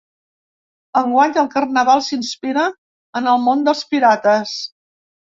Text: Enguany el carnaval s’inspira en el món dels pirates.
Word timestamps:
Enguany 1.01 1.35
el 1.41 1.49
carnaval 1.51 2.01
s’inspira 2.05 2.63
en 3.21 3.29
el 3.35 3.39
món 3.45 3.63
dels 3.69 3.85
pirates. 3.93 4.57